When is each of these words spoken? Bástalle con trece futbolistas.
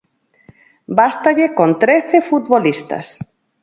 Bástalle 0.99 1.45
con 1.57 1.69
trece 1.83 2.17
futbolistas. 2.29 3.07